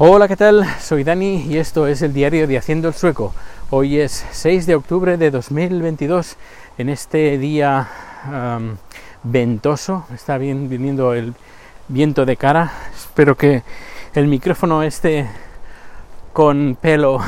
Hola, 0.00 0.28
¿qué 0.28 0.36
tal? 0.36 0.64
Soy 0.80 1.02
Dani 1.02 1.46
y 1.48 1.56
esto 1.56 1.88
es 1.88 2.02
el 2.02 2.14
diario 2.14 2.46
de 2.46 2.56
Haciendo 2.56 2.86
el 2.86 2.94
Sueco. 2.94 3.34
Hoy 3.70 3.98
es 3.98 4.24
6 4.30 4.64
de 4.66 4.76
octubre 4.76 5.16
de 5.16 5.32
2022. 5.32 6.36
En 6.78 6.88
este 6.88 7.36
día 7.36 7.88
ventoso, 9.24 10.06
está 10.14 10.38
bien 10.38 10.68
viniendo 10.68 11.14
el 11.14 11.34
viento 11.88 12.24
de 12.24 12.36
cara. 12.36 12.70
Espero 12.94 13.36
que 13.36 13.64
el 14.14 14.28
micrófono 14.28 14.84
esté 14.84 15.26
con 16.32 16.78
pelo, 16.80 17.18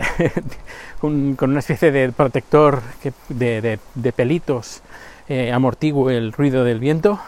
con, 1.02 1.36
una 1.38 1.58
especie 1.58 1.92
de 1.92 2.12
protector 2.12 2.80
de, 3.28 3.78
pelitos, 4.16 4.80
eh, 5.28 5.52
el 5.52 6.32
ruido 6.32 6.64
del 6.64 6.78
viento. 6.78 7.20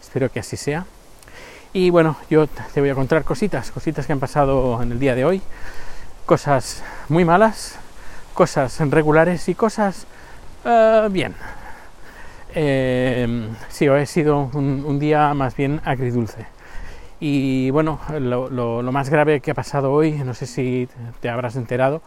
Espero 0.00 0.30
que 0.30 0.40
así 0.40 0.56
sea. 0.56 0.86
Y 1.72 1.90
bueno, 1.90 2.16
yo 2.28 2.48
te 2.48 2.80
voy 2.80 2.90
a 2.90 2.96
contar 2.96 3.22
cositas, 3.22 3.70
cositas 3.70 4.04
que 4.04 4.12
han 4.12 4.18
pasado 4.18 4.82
en 4.82 4.90
el 4.90 4.98
día 4.98 5.14
de 5.14 5.24
hoy, 5.24 5.40
cosas 6.26 6.82
muy 7.08 7.24
malas, 7.24 7.78
cosas 8.34 8.80
regulares 8.90 9.48
y 9.48 9.54
cosas 9.54 10.08
uh, 10.64 11.08
bien. 11.10 11.36
Eh, 12.56 13.48
sí, 13.68 13.88
hoy 13.88 14.00
ha 14.00 14.06
sido 14.06 14.50
un, 14.52 14.98
día 14.98 15.32
más 15.34 15.54
bien 15.54 15.80
agridulce. 15.84 16.46
Y 17.20 17.70
bueno, 17.70 18.00
lo, 18.18 18.82
más 18.90 19.08
grave 19.08 19.40
que 19.40 19.52
ha 19.52 19.54
pasado 19.54 19.92
hoy, 19.92 20.14
no 20.24 20.34
sé 20.34 20.46
si 20.46 20.88
te 21.20 21.28
habrás 21.28 21.54
enterado, 21.54 22.02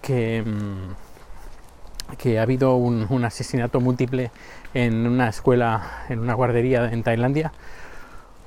que, 0.00 0.42
mm, 0.44 2.16
que 2.16 2.40
ha 2.40 2.42
habido 2.42 2.74
un, 2.74 3.06
un 3.08 3.24
asesinato 3.24 3.78
múltiple 3.80 4.32
en 4.74 5.06
una 5.06 5.28
escuela, 5.28 6.04
en 6.08 6.18
una 6.18 6.34
guardería 6.34 6.90
en 6.90 7.04
Tailandia 7.04 7.52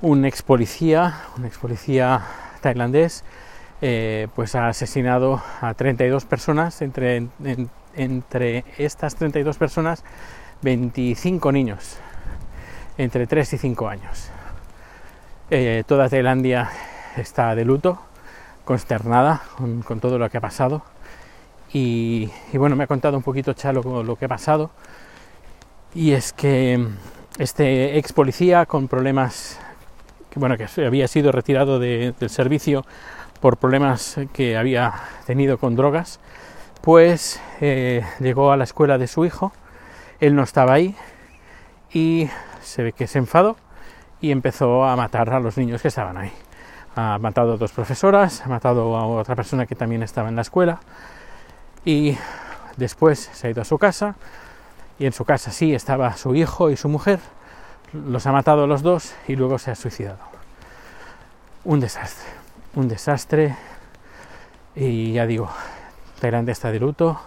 un 0.02 0.24
ex 0.24 0.42
policía, 0.42 1.22
un 1.36 1.44
ex 1.44 1.58
policía 1.58 2.22
tailandés, 2.60 3.24
eh, 3.82 4.28
pues 4.34 4.54
ha 4.54 4.68
asesinado 4.68 5.42
a 5.60 5.74
32 5.74 6.24
personas, 6.24 6.80
entre, 6.82 7.28
entre 7.94 8.64
estas 8.78 9.16
32 9.16 9.56
personas, 9.58 10.04
25 10.62 11.52
niños, 11.52 11.98
entre 12.98 13.26
3 13.26 13.52
y 13.52 13.58
5 13.58 13.88
años. 13.88 14.30
Eh, 15.50 15.84
toda 15.86 16.08
Tailandia 16.08 16.70
está 17.16 17.54
de 17.54 17.64
luto, 17.64 18.00
consternada 18.64 19.42
con, 19.56 20.00
todo 20.00 20.18
lo 20.18 20.28
que 20.30 20.38
ha 20.38 20.40
pasado. 20.40 20.82
Y, 21.72 22.30
bueno, 22.54 22.76
me 22.76 22.84
ha 22.84 22.86
contado 22.86 23.16
un 23.16 23.22
poquito 23.22 23.52
Chalo 23.52 24.02
lo 24.02 24.16
que 24.16 24.24
ha 24.24 24.28
pasado. 24.28 24.70
Y 25.94 26.12
es 26.12 26.32
que 26.32 26.84
este 27.38 27.98
ex 27.98 28.12
policía 28.12 28.66
con 28.66 28.88
problemas 28.88 29.60
bueno, 30.36 30.56
que 30.56 30.66
había 30.84 31.08
sido 31.08 31.32
retirado 31.32 31.78
del 31.78 32.14
servicio 32.28 32.84
por 33.40 33.56
problemas 33.56 34.18
que 34.32 34.56
había 34.56 34.92
tenido 35.26 35.58
con 35.58 35.76
drogas, 35.76 36.20
pues 36.82 37.40
eh, 37.60 38.04
llegó 38.20 38.52
a 38.52 38.56
la 38.56 38.64
escuela 38.64 38.98
de 38.98 39.06
su 39.06 39.24
hijo, 39.24 39.52
él 40.20 40.34
no 40.34 40.42
estaba 40.42 40.74
ahí 40.74 40.94
y 41.92 42.28
se 42.62 42.82
ve 42.82 42.92
que 42.92 43.06
se 43.06 43.18
enfadó 43.18 43.56
y 44.20 44.30
empezó 44.30 44.84
a 44.84 44.96
matar 44.96 45.30
a 45.30 45.40
los 45.40 45.56
niños 45.56 45.82
que 45.82 45.88
estaban 45.88 46.16
ahí. 46.16 46.32
Ha 46.94 47.18
matado 47.18 47.54
a 47.54 47.56
dos 47.56 47.72
profesoras, 47.72 48.42
ha 48.44 48.48
matado 48.48 48.96
a 48.96 49.06
otra 49.06 49.34
persona 49.36 49.66
que 49.66 49.74
también 49.74 50.02
estaba 50.02 50.28
en 50.28 50.36
la 50.36 50.42
escuela 50.42 50.80
y 51.84 52.16
después 52.76 53.30
se 53.32 53.46
ha 53.46 53.50
ido 53.50 53.62
a 53.62 53.64
su 53.64 53.78
casa 53.78 54.16
y 54.98 55.06
en 55.06 55.12
su 55.12 55.24
casa 55.24 55.50
sí 55.50 55.74
estaba 55.74 56.16
su 56.16 56.34
hijo 56.34 56.70
y 56.70 56.76
su 56.76 56.88
mujer 56.88 57.20
los 57.92 58.26
ha 58.26 58.32
matado 58.32 58.66
los 58.66 58.82
dos 58.82 59.14
y 59.28 59.36
luego 59.36 59.58
se 59.58 59.70
ha 59.70 59.74
suicidado. 59.74 60.18
Un 61.64 61.80
desastre, 61.80 62.28
un 62.74 62.88
desastre. 62.88 63.56
Y 64.74 65.12
ya 65.12 65.26
digo, 65.26 65.50
Tailandia 66.20 66.52
está 66.52 66.70
de 66.70 66.80
luto. 66.80 67.20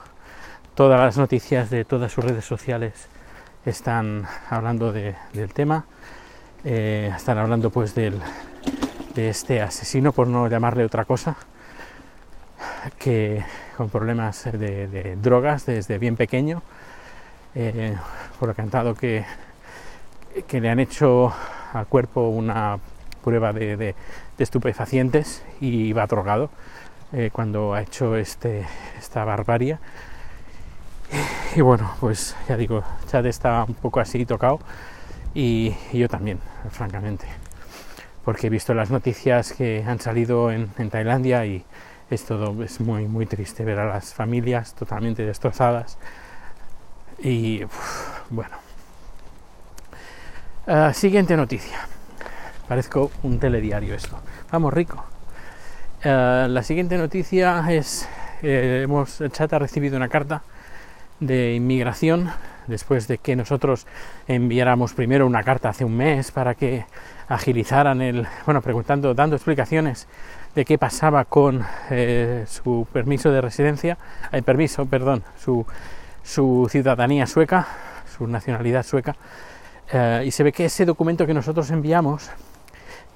Todas 0.75 0.99
las 0.99 1.17
noticias 1.17 1.69
de 1.69 1.83
todas 1.83 2.11
sus 2.11 2.23
redes 2.23 2.45
sociales 2.45 3.07
están 3.65 4.25
hablando 4.49 4.91
del 4.91 5.53
tema. 5.53 5.85
Eh, 6.63 7.11
están 7.15 7.37
hablando 7.37 7.69
pues 7.69 7.95
del, 7.95 8.21
de 9.15 9.29
este 9.29 9.61
asesino, 9.61 10.11
por 10.11 10.27
no 10.27 10.47
llamarle 10.47 10.83
otra 10.83 11.05
cosa, 11.05 11.35
que 12.97 13.43
con 13.77 13.89
problemas 13.89 14.43
de, 14.43 15.17
drogas 15.21 15.65
desde 15.65 15.97
bien 15.97 16.15
pequeño, 16.15 16.61
eh, 17.55 17.95
por 18.39 18.49
lo 18.49 18.55
cantado 18.55 18.93
que 18.93 19.25
que 20.47 20.61
le 20.61 20.69
han 20.69 20.79
hecho 20.79 21.33
al 21.73 21.87
cuerpo 21.87 22.29
una 22.29 22.79
prueba 23.23 23.53
de, 23.53 23.95
estupefacientes 24.37 25.43
y 25.59 25.91
va 25.91 26.07
drogado 26.07 26.49
eh, 27.11 27.29
cuando 27.31 27.73
ha 27.73 27.81
hecho 27.81 28.15
este, 28.15 28.65
esta 28.97 29.25
barbarie. 29.25 29.77
Y 31.55 31.61
bueno, 31.61 31.91
pues 31.99 32.35
ya 32.47 32.55
digo, 32.55 32.83
Chad 33.07 33.25
está 33.25 33.65
un 33.67 33.73
poco 33.73 33.99
así 33.99 34.25
tocado 34.25 34.59
y, 35.33 35.75
yo 35.91 36.07
también, 36.07 36.39
francamente, 36.71 37.25
porque 38.23 38.47
he 38.47 38.49
visto 38.49 38.73
las 38.73 38.91
noticias 38.91 39.53
que 39.53 39.83
han 39.85 39.99
salido 39.99 40.51
en, 40.51 40.69
Tailandia 40.89 41.45
y 41.45 41.63
es 42.09 42.25
todo 42.25 42.63
es 42.63 42.79
muy 42.79 43.07
muy 43.07 43.27
triste 43.27 43.63
ver 43.63 43.77
a 43.77 43.85
las 43.85 44.15
familias 44.15 44.73
totalmente 44.73 45.23
destrozadas 45.27 45.99
y 47.19 47.61
bueno 48.31 48.68
Ah, 50.71 50.93
siguiente 50.93 51.35
noticia. 51.35 51.79
Parezco 52.67 53.09
un 53.23 53.39
telediario 53.39 53.95
esto. 53.95 54.19
Vamos, 54.51 54.71
rico. 54.71 55.03
Ah, 56.03 56.45
la 56.47 56.61
siguiente 56.61 56.95
noticia 56.95 57.65
es, 57.71 58.07
eh, 58.43 58.81
hemos, 58.83 59.19
el 59.19 59.31
chat 59.31 59.51
ha 59.51 59.57
recibido 59.57 59.97
una 59.97 60.09
carta 60.09 60.43
de 61.19 61.55
inmigración 61.55 62.29
después 62.67 63.07
de 63.07 63.17
que 63.17 63.35
nosotros 63.35 63.87
enviáramos 64.27 64.93
primero 64.93 65.25
una 65.25 65.41
carta 65.41 65.69
hace 65.69 65.85
un 65.85 65.97
mes 65.97 66.29
para 66.29 66.53
que 66.53 66.85
agilizaran 67.29 68.03
el, 68.03 68.27
bueno, 68.45 68.61
preguntando, 68.61 69.15
dando 69.15 69.37
explicaciones 69.37 70.07
de 70.53 70.65
qué 70.65 70.77
pasaba 70.77 71.25
con 71.25 71.65
eh, 71.89 72.45
su 72.47 72.85
permiso 72.93 73.31
de 73.31 73.41
residencia, 73.41 73.97
el 74.31 74.43
permiso, 74.43 74.85
perdón, 74.85 75.23
su, 75.35 75.65
su 76.21 76.67
ciudadanía 76.69 77.25
sueca, 77.25 77.67
su 78.15 78.27
nacionalidad 78.27 78.83
sueca, 78.83 79.15
eh, 79.91 80.23
y 80.25 80.31
se 80.31 80.43
ve 80.43 80.51
que 80.51 80.65
ese 80.65 80.85
documento 80.85 81.25
que 81.25 81.33
nosotros 81.33 81.69
enviamos 81.71 82.29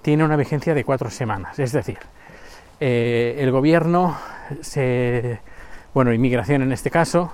tiene 0.02 0.24
una 0.24 0.36
vigencia 0.36 0.74
de 0.74 0.84
cuatro 0.84 1.10
semanas. 1.10 1.58
Es 1.60 1.72
decir, 1.72 1.98
eh, 2.80 3.36
el 3.40 3.52
gobierno, 3.52 4.18
bueno, 5.94 6.14
inmigración 6.14 6.62
en 6.62 6.72
este 6.72 6.90
caso, 6.90 7.32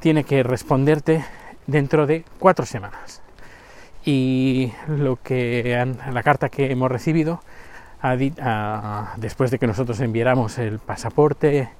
tiene 0.00 0.24
que 0.24 0.42
responderte 0.42 1.24
dentro 1.66 2.06
de 2.06 2.24
cuatro 2.38 2.66
semanas. 2.66 3.22
Y 4.04 4.72
lo 4.86 5.16
que 5.16 5.86
la 6.12 6.22
carta 6.22 6.48
que 6.48 6.70
hemos 6.70 6.90
recibido, 6.90 7.40
después 9.16 9.50
de 9.50 9.58
que 9.58 9.66
nosotros 9.66 10.00
enviáramos 10.00 10.58
el 10.58 10.78
pasaporte 10.78 11.70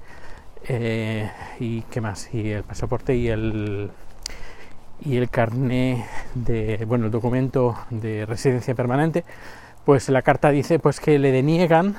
eh, 0.67 1.31
y 1.61 1.83
qué 1.83 2.01
más, 2.01 2.33
y 2.33 2.51
el 2.51 2.63
pasaporte 2.63 3.15
y 3.15 3.29
el 3.29 3.91
y 5.05 5.17
el 5.17 5.29
carné 5.29 6.07
de, 6.35 6.85
bueno, 6.87 7.07
el 7.07 7.11
documento 7.11 7.77
de 7.91 8.27
residencia 8.27 8.75
permanente, 8.75 9.25
pues 9.85 10.09
la 10.09 10.23
carta 10.23 10.51
dice 10.51 10.79
pues 10.79 11.01
que 11.01 11.19
le 11.19 11.31
deniegan 11.31 11.97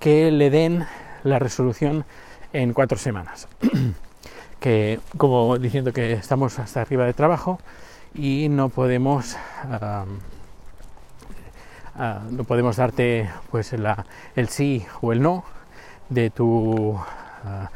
que 0.00 0.30
le 0.30 0.50
den 0.50 0.86
la 1.24 1.38
resolución 1.38 2.04
en 2.52 2.72
cuatro 2.72 2.98
semanas. 2.98 3.48
que 4.60 5.00
como 5.16 5.58
diciendo 5.58 5.92
que 5.92 6.12
estamos 6.12 6.58
hasta 6.58 6.80
arriba 6.80 7.04
de 7.04 7.14
trabajo 7.14 7.60
y 8.14 8.48
no 8.48 8.68
podemos 8.68 9.36
no 12.30 12.44
podemos 12.44 12.76
darte 12.76 13.28
pues 13.50 13.72
el 13.72 14.48
sí 14.48 14.84
o 15.00 15.12
el 15.12 15.22
no 15.22 15.44
de 16.08 16.30
tu 16.30 16.98
ah, 17.44 17.70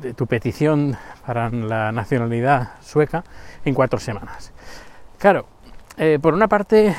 de 0.00 0.14
tu 0.14 0.26
petición 0.26 0.96
para 1.26 1.50
la 1.50 1.92
nacionalidad 1.92 2.70
sueca 2.82 3.24
en 3.64 3.74
cuatro 3.74 3.98
semanas. 3.98 4.52
Claro, 5.18 5.46
eh, 5.96 6.18
por 6.20 6.34
una 6.34 6.48
parte 6.48 6.94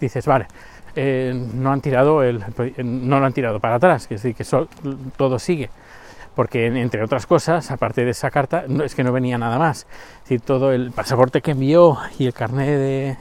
dices, 0.00 0.26
vale, 0.26 0.46
eh, 0.94 1.32
no 1.54 1.72
han 1.72 1.80
tirado 1.80 2.22
el, 2.22 2.42
no 2.78 3.20
lo 3.20 3.26
han 3.26 3.32
tirado 3.32 3.60
para 3.60 3.76
atrás, 3.76 4.04
es 4.04 4.22
decir, 4.22 4.34
que 4.34 4.44
todo 5.16 5.38
sigue, 5.38 5.70
porque 6.34 6.66
entre 6.66 7.02
otras 7.02 7.26
cosas, 7.26 7.70
aparte 7.70 8.04
de 8.04 8.12
esa 8.12 8.30
carta, 8.30 8.64
no, 8.68 8.84
es 8.84 8.94
que 8.94 9.04
no 9.04 9.12
venía 9.12 9.36
nada 9.36 9.58
más, 9.58 9.86
es 10.16 10.22
decir, 10.22 10.40
todo 10.40 10.72
el 10.72 10.92
pasaporte 10.92 11.42
que 11.42 11.52
envió 11.52 11.98
y 12.18 12.26
el 12.26 12.32
carnet 12.32 13.16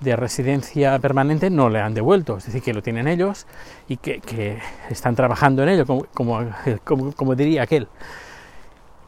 de, 0.00 0.16
residencia 0.16 0.98
permanente 0.98 1.50
no 1.50 1.68
le 1.70 1.80
han 1.80 1.92
devuelto, 1.92 2.38
es 2.38 2.46
decir, 2.46 2.62
que 2.62 2.72
lo 2.72 2.82
tienen 2.82 3.08
ellos 3.08 3.46
y 3.88 3.96
que, 3.96 4.58
están 4.90 5.14
trabajando 5.14 5.62
en 5.62 5.70
ello, 5.70 5.86
como, 6.14 6.46
como 6.84 7.34
diría 7.34 7.62
aquel. 7.62 7.88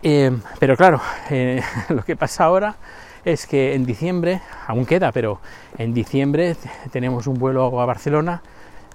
Eh, 0.02 0.30
pero 0.58 0.76
claro, 0.76 1.00
eh, 1.30 1.62
lo 1.90 2.02
que 2.02 2.16
pasa 2.16 2.44
ahora 2.44 2.76
es 3.24 3.46
que 3.46 3.74
en 3.74 3.84
diciembre, 3.84 4.40
aún 4.66 4.86
queda, 4.86 5.12
pero 5.12 5.40
en 5.76 5.92
diciembre 5.92 6.56
tenemos 6.90 7.26
un 7.26 7.38
vuelo 7.38 7.80
a 7.80 7.86
Barcelona 7.86 8.42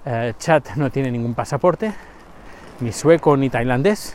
Eh, 0.08 0.34
Chad 0.38 0.62
no 0.76 0.88
tiene 0.88 1.10
ningún 1.10 1.34
pasaporte, 1.34 1.92
ni 2.78 2.92
sueco 2.92 3.36
ni 3.36 3.50
tailandés. 3.50 4.14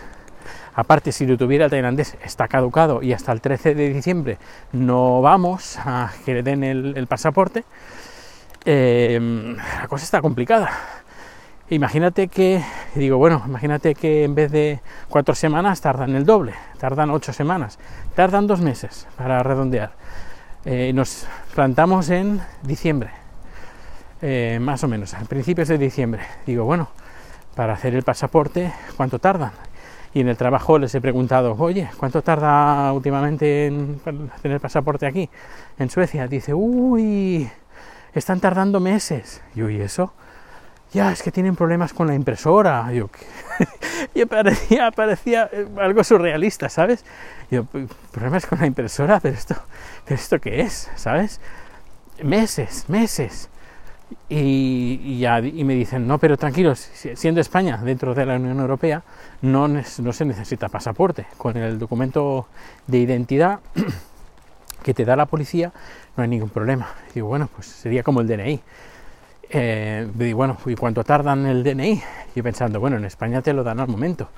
Aparte, 0.74 1.12
si 1.12 1.26
lo 1.26 1.38
tuviera 1.38 1.66
el 1.66 1.72
tailandés, 1.72 2.16
está 2.24 2.48
caducado 2.48 3.04
y 3.04 3.12
hasta 3.12 3.34
el 3.34 3.42
13 3.42 3.76
de 3.76 3.90
diciembre 3.90 4.38
no 4.72 5.22
vamos 5.22 5.78
a 5.80 6.14
que 6.24 6.36
le 6.36 6.44
den 6.44 6.64
el, 6.64 7.08
pasaporte. 7.08 7.66
Eh, 8.64 9.20
la 9.82 9.88
cosa 9.90 10.06
está 10.06 10.22
complicada. 10.22 10.70
Imagínate 11.72 12.28
que, 12.28 12.62
digo, 12.96 13.18
bueno, 13.18 13.42
imagínate 13.48 13.96
que 13.96 14.26
en 14.26 14.36
vez 14.36 14.52
de 14.52 14.82
cuatro 15.08 15.34
semanas 15.34 15.80
tardan 15.80 16.14
el 16.18 16.26
doble, 16.26 16.54
tardan 16.78 17.10
ocho 17.12 17.32
semanas, 17.32 17.80
tardan 18.14 18.46
dos 18.46 18.60
meses 18.60 19.08
para 19.16 19.42
redondear. 19.42 19.94
Eh, 20.66 20.92
nos 20.94 21.26
plantamos 21.56 22.10
en 22.10 22.42
diciembre, 22.62 23.12
eh, 24.22 24.60
más 24.62 24.84
o 24.84 24.90
menos, 24.90 25.14
a 25.14 25.20
principios 25.22 25.70
de 25.70 25.78
diciembre. 25.78 26.24
Digo, 26.46 26.66
bueno, 26.66 26.90
para 27.56 27.72
hacer 27.72 27.96
el 27.96 28.04
pasaporte, 28.04 28.74
¿cuánto 28.98 29.20
tardan? 29.20 29.54
Y 30.14 30.20
en 30.20 30.28
el 30.28 30.36
trabajo 30.36 30.78
les 30.78 30.94
he 30.94 31.00
preguntado, 31.00 31.56
oye, 31.58 31.90
¿cuánto 31.96 32.22
tarda 32.22 32.92
últimamente 32.92 33.68
en 33.68 34.02
tener 34.42 34.60
pasaporte 34.60 35.06
aquí, 35.06 35.30
en 35.80 35.90
Suecia? 35.90 36.28
Dice, 36.28 36.54
uy, 36.54 37.50
están 38.14 38.42
tardando 38.42 38.82
meses. 38.82 39.42
Y 39.56 39.60
yo, 39.60 39.70
¿y 39.70 39.80
eso? 39.80 40.12
Ya 40.94 41.12
es 41.12 41.24
que 41.24 41.32
tienen 41.32 41.56
problemas 41.56 41.94
con 41.94 42.08
la 42.08 42.16
impresora. 42.16 42.92
Yo, 42.92 43.10
y 44.14 44.26
parecía, 44.26 44.92
parecía 44.92 45.50
eh, 45.52 45.68
algo 45.80 46.04
surrealista, 46.04 46.70
¿sabes? 46.70 47.06
Yo, 47.50 47.66
problemas 48.12 48.46
con 48.46 48.60
la 48.60 48.68
impresora, 48.68 49.20
pero 49.20 49.36
esto, 49.36 49.56
pero 50.06 50.20
esto 50.20 50.40
qué 50.40 50.62
es, 50.62 50.90
¿sabes? 50.96 51.40
Meses, 52.22 52.86
meses. 52.90 53.50
Y, 54.28 55.20
ya, 55.20 55.40
y 55.40 55.64
me 55.64 55.74
dicen, 55.74 56.06
no, 56.06 56.18
pero 56.18 56.38
tranquilos, 56.38 56.90
siendo 57.16 57.40
España 57.40 57.78
dentro 57.78 58.14
de 58.14 58.26
la 58.26 58.36
Unión 58.36 58.60
Europea, 58.60 59.04
no, 59.42 59.70
no 59.70 60.14
se 60.14 60.26
necesita 60.26 60.68
pasaporte. 60.68 61.26
Con 61.38 61.56
el 61.56 61.80
documento 61.80 62.48
de 62.88 62.98
identidad 62.98 63.60
que 64.84 64.94
te 64.94 65.06
da 65.06 65.16
la 65.16 65.28
policía, 65.28 65.72
no 66.18 66.24
hay 66.24 66.30
ningún 66.30 66.50
problema. 66.50 66.90
digo, 67.14 67.28
bueno, 67.28 67.50
pues 67.56 67.68
sería 67.68 68.04
como 68.04 68.20
el 68.20 68.28
DNI 68.28 68.62
eh, 69.54 70.34
bueno, 70.34 70.58
¿y 70.66 70.76
cuánto 70.76 71.04
tardan 71.04 71.46
el 71.46 71.64
DNI? 71.64 72.02
Yo 72.36 72.44
pensando, 72.44 72.80
bueno, 72.80 72.98
en 72.98 73.06
España 73.06 73.42
te 73.42 73.54
lo 73.54 73.64
dan 73.64 73.80
al 73.80 73.88
momento. 73.88 74.30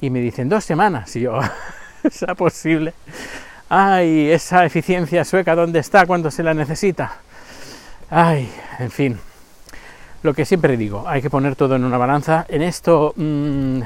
Y 0.00 0.10
me 0.10 0.20
dicen 0.20 0.48
dos 0.48 0.64
semanas. 0.64 1.14
Y 1.16 1.22
yo, 1.22 1.38
¿es 2.02 2.24
posible? 2.36 2.94
Ay, 3.68 4.30
esa 4.30 4.64
eficiencia 4.64 5.24
sueca, 5.24 5.54
¿dónde 5.54 5.78
está 5.78 6.06
cuando 6.06 6.30
se 6.30 6.42
la 6.42 6.54
necesita? 6.54 7.16
Ay, 8.10 8.50
en 8.78 8.90
fin. 8.90 9.18
Lo 10.22 10.34
que 10.34 10.44
siempre 10.44 10.76
digo, 10.76 11.04
hay 11.06 11.22
que 11.22 11.30
poner 11.30 11.54
todo 11.54 11.76
en 11.76 11.84
una 11.84 11.98
balanza. 11.98 12.46
En 12.48 12.62
esto, 12.62 13.12
mmm, 13.16 13.80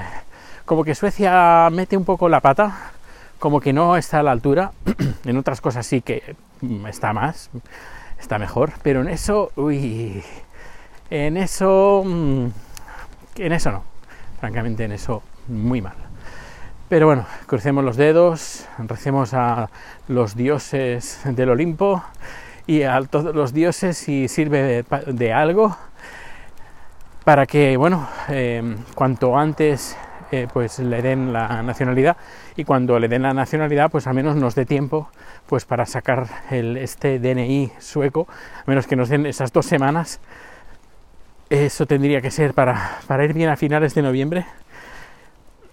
como 0.64 0.84
que 0.84 0.94
Suecia 0.94 1.68
mete 1.70 1.96
un 1.96 2.04
poco 2.04 2.28
la 2.28 2.40
pata, 2.40 2.92
como 3.38 3.60
que 3.60 3.72
no 3.72 3.96
está 3.96 4.20
a 4.20 4.22
la 4.22 4.30
altura. 4.30 4.72
en 5.24 5.36
otras 5.36 5.60
cosas 5.60 5.86
sí 5.86 6.00
que 6.00 6.36
mm, 6.60 6.86
está 6.86 7.12
más, 7.12 7.50
está 8.20 8.38
mejor, 8.38 8.72
pero 8.82 9.00
en 9.00 9.08
eso, 9.08 9.52
uy, 9.56 10.22
en 11.10 11.36
eso, 11.36 12.02
mm, 12.04 12.46
en 13.36 13.52
eso 13.52 13.70
no, 13.72 13.84
francamente 14.40 14.84
en 14.84 14.92
eso 14.92 15.22
muy 15.48 15.80
mal. 15.80 15.94
Pero 16.88 17.06
bueno, 17.06 17.24
crucemos 17.46 17.84
los 17.84 17.96
dedos, 17.96 18.66
recemos 18.78 19.32
a 19.32 19.70
los 20.08 20.36
dioses 20.36 21.20
del 21.24 21.48
Olimpo 21.48 22.02
y 22.66 22.82
a 22.82 23.00
todos 23.02 23.34
los 23.34 23.54
dioses 23.54 23.96
si 23.96 24.28
sirve 24.28 24.84
de, 25.06 25.32
algo 25.32 25.76
para 27.24 27.46
que, 27.46 27.76
bueno, 27.76 28.08
em, 28.28 28.76
cuanto 28.94 29.38
antes 29.38 29.96
eh, 30.32 30.48
pues 30.52 30.78
le 30.78 31.02
den 31.02 31.32
la 31.32 31.62
nacionalidad 31.62 32.16
y 32.56 32.64
cuando 32.64 32.98
le 32.98 33.08
den 33.08 33.22
la 33.22 33.34
nacionalidad 33.34 33.90
pues 33.90 34.06
al 34.06 34.14
menos 34.14 34.36
nos 34.36 34.54
dé 34.54 34.64
tiempo 34.64 35.08
pues 35.46 35.64
para 35.64 35.86
sacar 35.86 36.26
el, 36.50 36.76
este 36.76 37.18
DNI 37.18 37.72
sueco, 37.78 38.26
a 38.28 38.64
menos 38.66 38.86
que 38.86 38.96
nos 38.96 39.08
den 39.08 39.26
esas 39.26 39.52
dos 39.52 39.66
semanas 39.66 40.20
eso 41.52 41.86
tendría 41.86 42.22
que 42.22 42.30
ser 42.30 42.54
para, 42.54 43.00
ir 43.24 43.34
bien 43.34 43.50
a 43.50 43.56
finales 43.56 43.94
de 43.94 44.00
noviembre. 44.00 44.46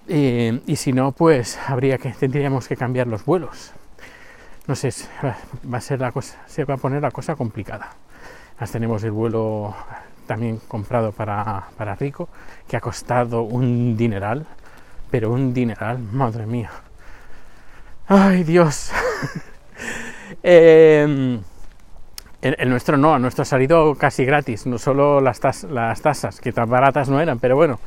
y 0.07 0.75
si 0.75 0.91
no, 0.91 1.13
pues 1.13 1.57
habría 1.67 1.97
que, 1.97 2.09
tendríamos 2.11 2.67
que 2.67 2.75
cambiar 2.75 3.07
los 3.07 3.23
vuelos. 3.23 3.71
No 4.67 4.75
sé, 4.75 4.91
va 5.23 5.77
a 5.77 5.81
ser 5.81 6.01
la 6.01 6.11
cosa, 6.11 6.37
se 6.47 6.65
va 6.65 6.73
a 6.73 6.77
poner 6.77 7.01
la 7.01 7.11
cosa 7.11 7.35
complicada. 7.35 7.91
Más 8.59 8.71
tenemos 8.71 9.03
el 9.03 9.11
vuelo 9.11 9.73
también 10.27 10.59
comprado 10.67 11.13
para, 11.13 11.69
para 11.77 11.95
Rico, 11.95 12.27
que 12.67 12.75
ha 12.75 12.81
costado 12.81 13.43
un 13.43 13.95
dineral, 13.95 14.45
pero 15.09 15.31
un 15.31 15.53
dineral, 15.53 15.97
madre 15.97 16.45
mía. 16.45 16.71
Ay, 18.07 18.43
Dios. 18.43 18.91
eh, 20.43 21.39
el, 22.41 22.69
nuestro 22.69 22.97
no, 22.97 23.15
el 23.15 23.21
nuestro 23.21 23.41
ha 23.41 23.45
salido 23.45 23.95
casi 23.95 24.23
gratis, 24.25 24.65
no 24.65 24.77
solo 24.77 25.19
las, 25.19 25.63
las 25.63 26.01
tasas, 26.01 26.39
que 26.39 26.51
tan 26.51 26.69
baratas 26.69 27.09
no 27.09 27.19
eran, 27.19 27.39
pero 27.39 27.55
bueno, 27.55 27.79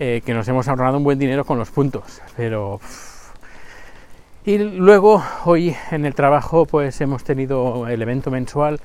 eh, 0.00 0.22
que 0.26 0.34
nos 0.34 0.48
hemos 0.48 0.66
ahorrado 0.66 0.96
un 0.96 1.04
buen 1.04 1.18
dinero 1.18 1.44
con 1.44 1.58
los 1.58 1.70
puntos. 1.70 2.20
Pero. 2.36 2.80
Y 4.44 4.58
luego, 4.58 5.22
hoy 5.44 5.74
en 5.90 6.04
el 6.04 6.14
trabajo, 6.14 6.66
pues 6.66 7.00
hemos 7.00 7.24
tenido 7.24 7.86
el 7.88 8.02
evento 8.02 8.30
mensual, 8.30 8.80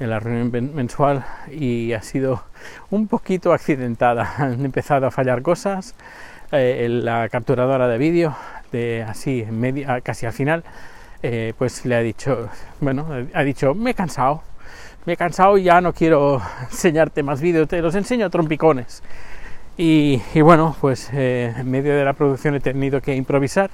la 0.00 0.18
reunión 0.18 0.74
mensual, 0.74 1.24
y 1.50 1.92
ha 1.92 2.02
sido 2.02 2.42
un 2.90 3.06
poquito 3.06 3.52
accidentada. 3.52 4.34
Han 4.38 4.64
empezado 4.64 5.06
a 5.06 5.10
fallar 5.10 5.42
cosas. 5.42 5.94
Eh, 6.50 6.88
la 6.90 7.28
capturadora 7.28 7.88
de 7.88 7.98
vídeo, 7.98 8.34
de 8.72 9.04
así, 9.06 9.46
media, 9.50 10.00
casi 10.00 10.26
al 10.26 10.32
final, 10.32 10.64
eh, 11.22 11.52
pues 11.58 11.84
le 11.84 11.96
ha 11.96 12.00
dicho, 12.00 12.48
bueno, 12.80 13.06
ha 13.34 13.42
dicho, 13.42 13.74
me 13.74 13.90
he 13.90 13.94
cansado, 13.94 14.42
me 15.04 15.14
he 15.14 15.16
cansado 15.16 15.58
y 15.58 15.64
ya 15.64 15.80
no 15.80 15.92
quiero 15.92 16.40
enseñarte 16.70 17.22
más 17.22 17.40
vídeos, 17.40 17.68
te 17.68 17.80
los 17.82 17.94
enseño 17.94 18.26
a 18.26 18.30
trompicones. 18.30 19.02
Y, 19.80 20.20
bueno, 20.40 20.74
pues 20.80 21.08
eh, 21.12 21.54
en 21.56 21.70
medio 21.70 21.96
de 21.96 22.04
la 22.04 22.12
producción 22.12 22.56
he 22.56 22.60
tenido 22.60 23.00
que 23.00 23.14
improvisar, 23.14 23.70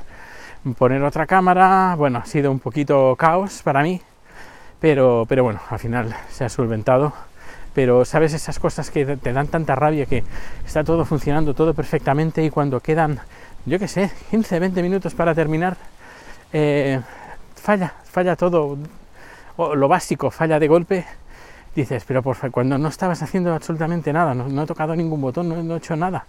poner 0.76 1.02
otra 1.02 1.26
cámara, 1.26 1.94
bueno, 1.96 2.19
ha 2.19 2.26
sido 2.26 2.50
un 2.50 2.58
poquito 2.58 3.17
caos 3.17 3.62
para 3.62 3.82
mí, 3.82 4.02
pero, 4.81 5.25
pero 5.26 5.44
bueno, 5.44 5.61
al 5.70 5.79
final 5.79 6.14
se 6.29 6.44
ha 6.44 6.50
solventado. 6.50 7.14
Pero 7.75 8.05
sabes 8.05 8.35
esas 8.35 8.58
cosas 8.58 8.90
que 8.90 9.17
te 9.17 9.32
dan 9.32 9.49
tanta 9.49 9.75
rabia 9.75 10.06
que 10.06 10.23
está 10.64 10.85
todo 10.85 11.05
funcionando, 11.05 11.55
todo 11.55 11.75
perfectamente 11.75 12.45
y 12.45 12.50
cuando 12.50 12.80
quedan, 12.80 13.18
yo 13.66 13.78
qué 13.78 13.88
sé, 13.88 14.11
15, 14.30 14.61
20 14.61 14.83
minutos 14.83 15.14
para 15.14 15.35
terminar, 15.35 15.76
eh, 16.52 17.00
falla, 17.64 17.94
falla 18.04 18.37
todo, 18.37 18.76
lo 19.56 19.88
básico 19.88 20.30
falla 20.30 20.59
de 20.59 20.68
golpe, 20.68 21.06
dices, 21.75 22.04
pero 22.06 22.23
por 22.23 22.37
cuando 22.50 22.76
no 22.76 22.88
estabas 22.88 23.23
haciendo 23.23 23.54
absolutamente 23.54 24.12
nada, 24.12 24.35
no, 24.35 24.62
he 24.62 24.66
tocado 24.66 24.94
ningún 24.94 25.23
botón, 25.23 25.49
no, 25.66 25.75
he 25.75 25.78
hecho 25.78 25.97
nada. 25.97 26.26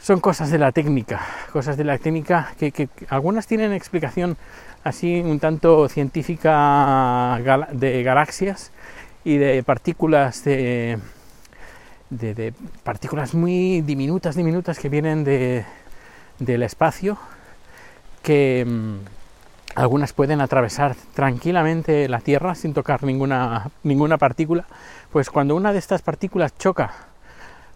Son 0.00 0.18
cosas 0.18 0.50
de 0.50 0.58
la 0.58 0.72
técnica, 0.72 1.20
cosas 1.52 1.76
de 1.76 1.84
la 1.84 1.98
técnica 1.98 2.52
que, 2.58 2.88
algunas 3.08 3.46
tienen 3.46 3.72
explicación 3.72 4.36
así 4.82 5.20
un 5.20 5.38
tanto 5.38 5.88
científica 5.88 7.38
de 7.70 8.02
galaxias 8.02 8.72
y 9.24 9.36
de 9.36 9.62
partículas 9.62 10.44
de, 10.44 10.98
partículas 12.82 13.34
muy 13.34 13.82
diminutas, 13.82 14.34
diminutas 14.34 14.80
que 14.80 14.88
vienen 14.88 15.22
de, 15.22 15.64
del 16.40 16.64
espacio 16.64 17.16
que 18.22 18.64
mm, 18.66 19.23
algunas 19.74 20.12
pueden 20.12 20.40
atravesar 20.40 20.94
tranquilamente 21.14 22.08
la 22.08 22.20
Tierra 22.20 22.54
sin 22.54 22.74
tocar 22.74 23.02
ninguna, 23.02 23.70
ninguna 23.82 24.18
partícula, 24.18 24.64
pues 25.12 25.30
cuando 25.30 25.56
una 25.56 25.72
de 25.72 25.78
estas 25.78 26.02
partículas 26.02 26.56
choca 26.56 26.92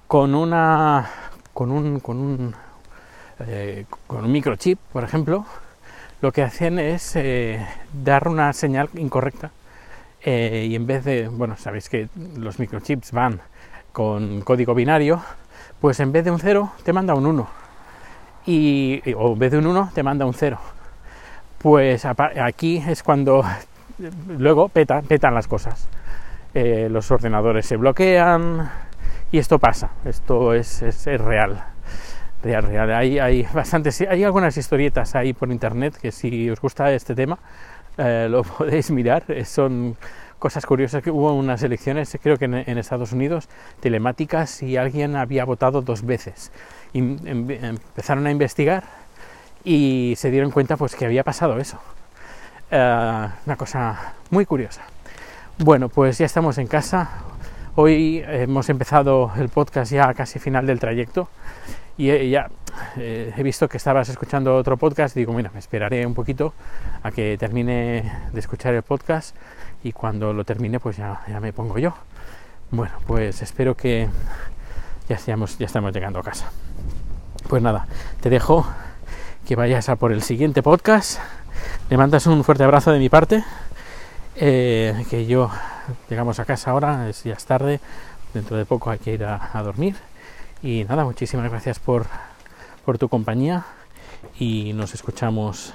con 0.07 0.35
una 0.35 1.09
con 1.53 1.73
un, 1.73 1.99
con 1.99 2.19
un, 2.19 2.55
eh, 3.41 3.85
con 4.07 4.25
un 4.25 4.31
microchip, 4.31 4.79
por 4.93 5.03
ejemplo, 5.03 5.45
lo 6.21 6.31
que 6.31 6.43
hacen 6.43 6.79
es 6.79 7.17
eh, 7.17 7.67
dar 7.93 8.29
una 8.29 8.53
señal 8.53 8.89
incorrecta 8.95 9.51
eh, 10.23 10.69
y 10.71 10.77
en 10.77 10.87
vez 10.87 11.05
de, 11.05 11.27
bueno, 11.27 11.57
sabéis 11.57 11.89
que 11.89 12.09
los 12.37 12.61
microchips 12.61 13.11
van 13.11 13.41
con 13.93 14.43
código 14.43 14.73
binario, 14.73 15.21
pues 15.81 15.99
en 15.99 16.13
vez 16.13 16.25
de 16.25 16.31
un 16.31 16.39
0 16.39 16.73
te 16.85 16.93
manda 16.93 17.15
un 17.15 17.27
1 17.27 17.49
y, 18.47 19.03
o 19.17 19.33
en 19.33 19.39
vez 19.39 19.51
de 19.51 19.59
un 19.59 19.67
1 19.67 19.91
te 19.95 20.05
manda 20.05 20.27
un 20.27 20.35
0 20.35 20.61
pues 21.59 22.05
aquí 22.05 22.83
es 22.87 23.03
cuando 23.03 23.45
luego 24.29 24.69
petan, 24.69 25.05
petan 25.05 25.35
las 25.35 25.49
cosas. 25.49 25.89
Eh, 26.55 26.89
los 26.91 27.11
ordenadores 27.11 27.67
se 27.67 27.77
bloquean 27.77 28.71
y 29.31 29.39
esto 29.39 29.59
pasa, 29.59 29.91
esto 30.05 30.55
es, 30.55 30.83
es, 30.83 31.05
real. 31.21 31.63
Real, 32.43 32.63
real. 32.63 32.93
Hay, 32.93 33.19
hay, 33.19 33.47
bastantes, 33.53 34.01
hay 34.01 34.25
algunas 34.25 34.57
historietas 34.57 35.15
ahí 35.15 35.33
por 35.33 35.51
internet 35.51 35.97
que 36.01 36.13
si 36.13 36.49
os 36.49 36.61
gusta 36.61 36.93
este 36.93 37.15
tema 37.15 37.39
eh, 37.99 38.29
lo 38.31 38.43
podéis 38.45 38.91
mirar. 38.91 39.25
Son 39.45 39.97
cosas 40.39 40.65
curiosas 40.65 41.03
que 41.03 41.11
hubo 41.11 41.33
unas 41.35 41.63
elecciones, 41.63 42.17
creo 42.23 42.37
que 42.37 42.45
en, 42.45 42.79
Estados 42.79 43.13
Unidos, 43.13 43.49
telemáticas 43.81 44.63
y 44.63 44.77
alguien 44.77 45.17
había 45.17 45.45
votado 45.45 45.83
dos 45.83 46.07
veces. 46.07 46.53
Y 46.93 47.01
em, 47.01 47.51
empezaron 47.51 48.27
a 48.27 48.31
investigar 48.31 48.85
y 49.65 50.15
se 50.17 50.31
dieron 50.31 50.51
cuenta 50.51 50.77
pues 50.77 50.95
que 50.95 51.05
había 51.05 51.25
pasado 51.25 51.59
eso. 51.59 51.79
Eh, 52.71 53.29
una 53.47 53.57
cosa 53.57 54.15
muy 54.31 54.47
curiosa. 54.47 54.83
Bueno, 55.59 55.89
pues 55.89 56.19
ya 56.19 56.27
estamos 56.27 56.59
en 56.59 56.67
casa. 56.67 57.09
Hoy 57.75 58.23
hemos 58.27 58.69
empezado 58.69 59.33
el 59.37 59.49
podcast 59.49 59.93
ya 59.93 60.13
casi 60.15 60.39
final 60.39 60.67
del 60.67 60.81
trayecto 60.81 61.29
y 61.97 62.11
eh, 62.11 62.29
ya 62.31 62.49
eh, 62.97 63.33
he 63.37 63.43
visto 63.43 63.69
que 63.69 63.77
estabas 63.77 64.09
escuchando 64.09 64.55
otro 64.55 64.77
podcast 64.77 65.15
digo, 65.15 65.33
mira, 65.33 65.51
me 65.53 65.59
esperaré 65.59 66.07
un 66.07 66.15
poquito 66.15 66.55
a 67.03 67.11
que 67.11 67.37
termine 67.39 68.13
de 68.33 68.41
escuchar 68.41 68.75
el 68.75 68.83
podcast 68.83 69.35
y 69.83 69.93
cuando 69.93 70.33
lo 70.33 70.45
termine 70.45 70.81
pues 70.81 70.97
ya, 70.97 71.23
ya 71.29 71.41
me 71.41 71.53
pongo 71.53 71.79
yo. 71.79 71.95
Bueno, 72.71 72.95
pues 73.07 73.43
espero 73.43 73.77
que 73.77 74.09
ya, 75.09 75.17
estamos, 75.17 75.59
ya 75.59 75.67
estamos 75.67 75.93
llegando 75.93 76.19
a 76.21 76.23
casa. 76.23 76.51
Pues 77.49 77.63
nada, 77.63 77.87
te 78.21 78.31
dejo 78.31 78.67
que 79.49 79.57
vayas 79.57 79.89
a 79.89 79.97
por 79.97 80.13
el 80.13 80.21
siguiente 80.21 80.63
podcast. 80.63 81.21
Le 81.89 81.97
mandas 81.97 82.27
un 82.27 82.45
fuerte 82.45 82.65
abrazo 82.65 82.93
de 82.93 82.99
mi 82.99 83.09
parte. 83.09 83.43
Eh, 84.37 85.07
que 85.09 85.25
yo 85.25 85.51
llegamos 86.11 86.39
a 86.39 86.45
casa 86.45 86.73
ahora, 86.73 87.09
es 87.09 87.25
ya 87.25 87.33
es 87.33 87.47
tarde, 87.47 87.81
dentro 88.35 88.59
de 88.59 88.67
poco 88.67 88.91
hay 88.91 88.99
que 88.99 89.15
ir 89.15 89.25
a, 89.25 89.49
a 89.55 89.63
dormir. 89.63 89.97
Y 90.63 90.85
nada, 90.85 91.03
muchísimas 91.05 91.51
gracias 91.51 91.79
por, 91.79 92.05
por 92.85 92.99
tu 92.99 93.09
compañía 93.09 93.65
y 94.39 94.75
nos 94.75 94.93
escuchamos 94.93 95.73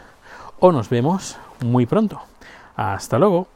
o 0.59 0.71
nos 0.71 0.89
vemos 0.89 1.37
muy 1.59 1.87
pronto. 1.87 2.21
Hasta 2.75 3.17
luego. 3.17 3.47